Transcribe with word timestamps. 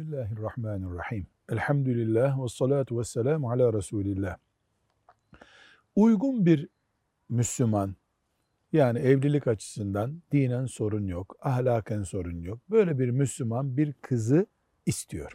Bismillahirrahmanirrahim. 0.00 1.26
Elhamdülillah 1.48 2.42
ve 2.42 2.48
salatu 2.48 2.98
ve 2.98 3.04
selamu 3.04 3.50
ala 3.50 3.72
Resulillah. 3.72 4.36
Uygun 5.96 6.46
bir 6.46 6.68
Müslüman, 7.28 7.96
yani 8.72 8.98
evlilik 8.98 9.46
açısından 9.46 10.22
dinen 10.32 10.66
sorun 10.66 11.06
yok, 11.06 11.36
ahlaken 11.40 12.02
sorun 12.02 12.42
yok. 12.42 12.58
Böyle 12.70 12.98
bir 12.98 13.10
Müslüman 13.10 13.76
bir 13.76 13.92
kızı 13.92 14.46
istiyor. 14.86 15.32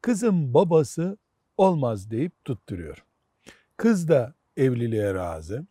Kızın 0.00 0.54
babası 0.54 1.16
olmaz 1.56 2.10
deyip 2.10 2.44
tutturuyor. 2.44 3.04
Kız 3.76 4.08
da 4.08 4.34
evliliğe 4.56 5.14
razı. 5.14 5.66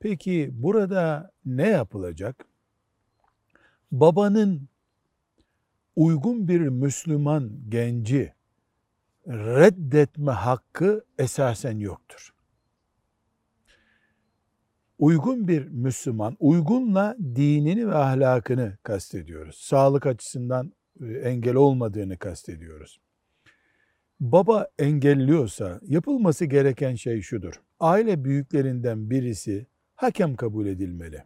Peki 0.00 0.50
burada 0.52 1.32
ne 1.44 1.68
yapılacak? 1.68 2.46
Babanın 3.92 4.68
uygun 5.98 6.48
bir 6.48 6.60
Müslüman 6.60 7.50
genci 7.68 8.32
reddetme 9.26 10.32
hakkı 10.32 11.04
esasen 11.18 11.78
yoktur. 11.78 12.34
Uygun 14.98 15.48
bir 15.48 15.68
Müslüman, 15.68 16.36
uygunla 16.40 17.16
dinini 17.18 17.88
ve 17.88 17.94
ahlakını 17.94 18.78
kastediyoruz. 18.82 19.56
Sağlık 19.56 20.06
açısından 20.06 20.72
e, 21.00 21.06
engel 21.06 21.54
olmadığını 21.54 22.18
kastediyoruz. 22.18 23.00
Baba 24.20 24.68
engelliyorsa 24.78 25.80
yapılması 25.82 26.44
gereken 26.44 26.94
şey 26.94 27.22
şudur. 27.22 27.60
Aile 27.80 28.24
büyüklerinden 28.24 29.10
birisi 29.10 29.66
hakem 29.94 30.36
kabul 30.36 30.66
edilmeli. 30.66 31.24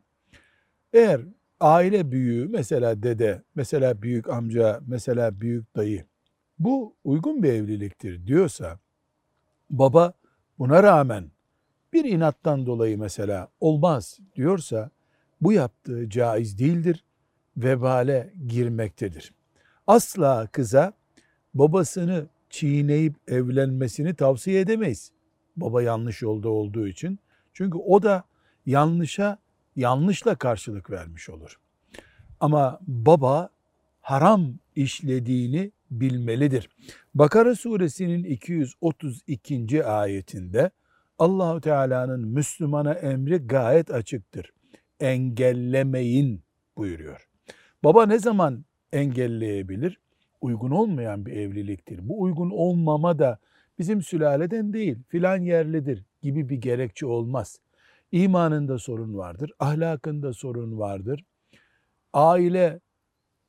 Eğer 0.93 1.21
aile 1.63 2.11
büyüğü 2.13 2.49
mesela 2.49 3.03
dede, 3.03 3.43
mesela 3.55 4.03
büyük 4.03 4.29
amca, 4.29 4.81
mesela 4.87 5.41
büyük 5.41 5.77
dayı 5.77 6.05
bu 6.59 6.95
uygun 7.05 7.43
bir 7.43 7.53
evliliktir 7.53 8.27
diyorsa 8.27 8.79
baba 9.71 10.13
buna 10.59 10.83
rağmen 10.83 11.31
bir 11.93 12.05
inattan 12.05 12.67
dolayı 12.67 12.99
mesela 12.99 13.49
olmaz 13.61 14.19
diyorsa 14.37 14.91
bu 15.41 15.53
yaptığı 15.53 16.11
caiz 16.11 16.59
değildir, 16.59 17.05
vebale 17.57 18.33
girmektedir. 18.47 19.33
Asla 19.87 20.49
kıza 20.53 20.93
babasını 21.55 22.27
çiğneyip 22.51 23.15
evlenmesini 23.29 24.15
tavsiye 24.15 24.61
edemeyiz. 24.61 25.13
Baba 25.57 25.83
yanlış 25.83 26.23
yolda 26.23 26.49
olduğu 26.49 26.89
için. 26.89 27.19
Çünkü 27.53 27.79
o 27.79 28.03
da 28.03 28.25
yanlışa 28.67 29.39
yanlışla 29.77 30.35
karşılık 30.35 30.91
vermiş 30.91 31.31
olur. 31.31 31.59
Ama 32.41 32.81
baba 32.87 33.49
haram 34.01 34.55
işlediğini 34.77 35.73
bilmelidir. 35.91 36.69
Bakara 37.15 37.55
suresinin 37.55 38.25
232. 38.25 39.85
ayetinde 39.85 40.71
Allahu 41.19 41.61
Teala'nın 41.61 42.29
Müslümana 42.29 42.93
emri 42.93 43.37
gayet 43.37 43.91
açıktır. 43.91 44.53
Engellemeyin 45.01 46.43
buyuruyor. 46.77 47.29
Baba 47.85 48.07
ne 48.07 48.19
zaman 48.19 48.65
engelleyebilir? 48.93 49.99
Uygun 50.41 50.71
olmayan 50.71 51.27
bir 51.27 51.33
evliliktir. 51.33 52.09
Bu 52.09 52.21
uygun 52.23 52.51
olmama 52.51 53.19
da 53.19 53.39
bizim 53.79 54.03
sülaleden 54.03 54.73
değil 54.73 54.99
filan 55.09 55.43
yerlidir 55.43 56.05
gibi 56.23 56.49
bir 56.49 56.57
gerekçe 56.57 57.07
olmaz. 57.07 57.61
İmanında 58.13 58.79
sorun 58.79 59.17
vardır, 59.17 59.51
ahlakında 59.59 60.33
sorun 60.33 60.79
vardır. 60.79 61.25
Aile 62.13 62.81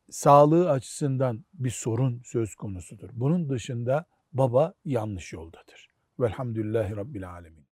sağlığı 0.09 0.69
açısından 0.69 1.45
bir 1.53 1.69
sorun 1.69 2.21
söz 2.25 2.55
konusudur. 2.55 3.09
Bunun 3.13 3.49
dışında 3.49 4.05
baba 4.33 4.73
yanlış 4.85 5.33
yoldadır. 5.33 5.87
Velhamdülillahi 6.19 6.95
Rabbil 6.95 7.29
Alemin. 7.29 7.62